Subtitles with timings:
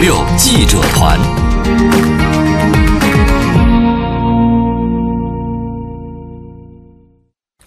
[0.00, 1.18] 六记者团。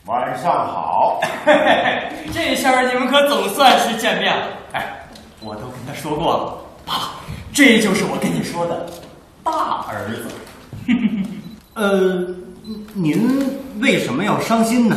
[0.06, 1.20] 晚上好，
[2.34, 4.48] 这下你们可总算是见面了。
[4.72, 5.06] 哎，
[5.42, 6.56] 我都跟他说过了，
[6.86, 7.16] 爸，
[7.52, 8.90] 这就是我跟你说的
[9.44, 10.32] 大儿子。
[11.76, 12.28] 呃，
[12.94, 14.96] 您为什么要伤心呢？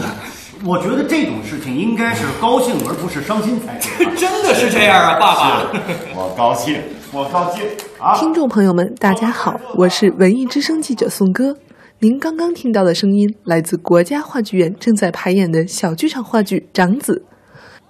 [0.67, 4.07] 我觉得这种事情应该是高兴而不是伤心才对。
[4.17, 5.71] 真的是这样啊，爸爸。
[6.17, 6.81] 我高兴，
[7.13, 7.63] 我高兴
[8.01, 8.19] 啊！
[8.19, 11.55] 听众朋友们，大家好，我是文艺之声记者宋歌。
[11.99, 17.23] 您刚刚听到的声音来自国家话剧院正在排演的小剧场话剧《长子》。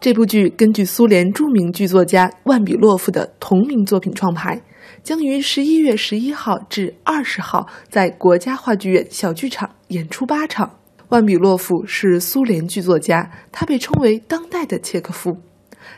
[0.01, 4.61] 这部剧根据苏联著名剧作家万比洛夫的同名作品创排，
[5.05, 10.69] 将于十一月十一号至二十号在国家话剧院小剧场演出八场。
[11.15, 15.37] 万比洛夫是苏联剧作家，他被称为当代的契诃夫。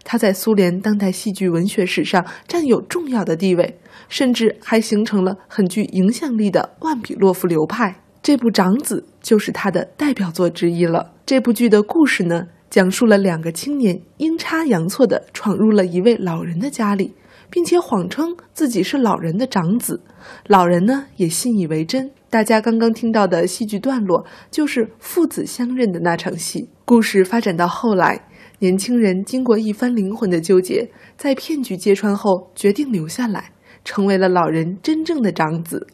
[0.04, 3.78] 他在苏联当代戏剧文学史上占有重要的地位，
[4.10, 8.02] 甚至还形成了很具影响力的万比洛夫流派。
[8.23, 11.12] 这部《长子》就是他的代表作之一了。
[11.24, 17.14] 这部剧的故事呢，讲述了两个青年阴差阳错地闯入了一位老人的家里，
[17.48, 20.02] 并且谎称自己是老人的长子。
[20.46, 22.10] 老人呢也信以为真。
[22.29, 26.69] 大家刚刚听到的戏剧段落，就是父子相认的那场戏。
[26.85, 33.52] 故事发展到后来，年轻人经过一番灵魂的纠结，在骗局揭穿后，决定留下来，
[33.85, 35.87] 成为了老人真正的长子。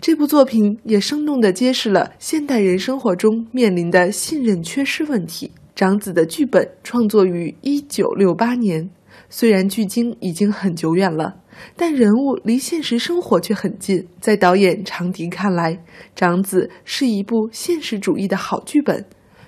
[0.00, 5.52] 这部作品也生动地揭示了现代人生活中面临的信任缺失问题。
[5.74, 8.90] 长子的剧本创作于一九六八年，
[9.28, 11.36] 虽然距今已经很久远了。
[11.76, 15.74] 但人物离现实生活却很近，在导演长笛看来，
[16.14, 19.04] 《长子》是一部现实主义的好剧本，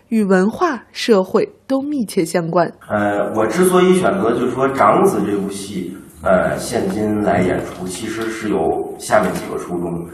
[0.08, 2.68] 与文化、社会都密切相关。
[2.88, 8.58] 呃，我之所以选择就是说《长子》这部戏，呃，现今来演出，其实是有
[8.98, 10.08] 下面几个初衷，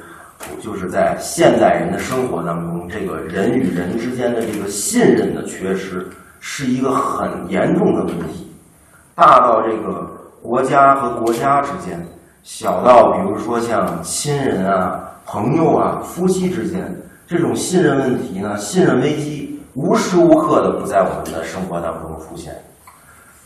[0.61, 6.07] 就是在现代人的生活当中，这个人与人之间的这个信任的缺失，
[6.40, 8.45] 是一个很严重的问题，
[9.16, 10.06] 大到这个。
[10.42, 12.00] 国家和国家之间，
[12.44, 16.96] 小到比如说像亲人啊、朋友啊、夫妻之间，
[17.27, 22.54] 这种信任问题呢、信任危机，无时无刻的不在我们的生活当中出现。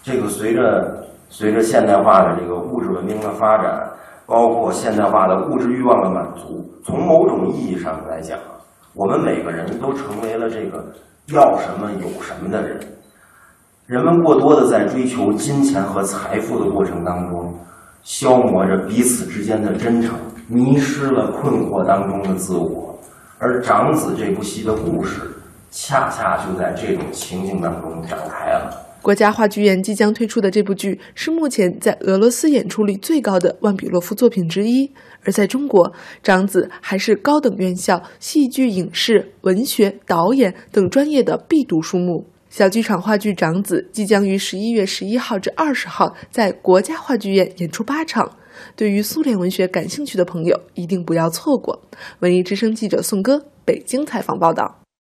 [0.03, 3.91] 这个随着随着现代化的这个物质文明的发展，
[4.27, 8.39] 包括现代化的物质欲望的满足，从某种意义上来讲，
[8.95, 10.85] 我们每个人都成为了这个
[11.29, 12.79] 要什么有什么的人。
[13.91, 17.53] 人们过多的在追求金钱和财富的过程当中，
[18.05, 22.97] 消磨着彼此之间的真诚，迷失了困惑当中的自我。
[23.39, 25.23] 而《长子》这部戏的故事，
[25.73, 28.73] 恰恰就在这种情境当中展开了。
[29.03, 34.89] 国家话剧院即将推出的这部剧，是目前在俄罗斯演出率最高的万比洛夫作品之一；
[35.25, 35.89] 而在中国，
[36.23, 42.27] 《长子》还是高等院校戏剧、影视、文学、导演等专业的必读书目。
[42.51, 48.37] 小剧场话剧《长子》即将于十一月十一号至二十号在国家话剧院演出八场，
[48.75, 51.81] 对于苏联文学感兴趣的朋友一定不要错过。
[52.19, 54.80] 文艺之声记者宋歌北京采访报道。